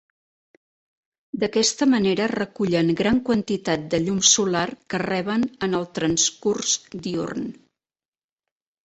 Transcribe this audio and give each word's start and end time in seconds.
D'aquesta 1.41 1.87
manera 1.91 2.29
recullen 2.31 2.89
gran 3.01 3.19
quantitat 3.27 3.83
de 3.91 3.99
llum 4.05 4.21
solar 4.29 4.63
que 4.95 5.03
reben 5.03 5.45
en 5.69 5.77
el 5.81 5.85
transcurs 5.99 6.73
diürn. 7.05 7.47